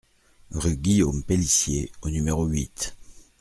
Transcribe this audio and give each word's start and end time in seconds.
Rue 0.49 0.77
Guillaume 0.77 1.23
Pellicier 1.23 1.91
au 2.01 2.09
numéro 2.09 2.47
huit 2.47 2.95